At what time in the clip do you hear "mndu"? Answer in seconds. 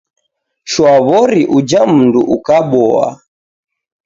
1.93-2.19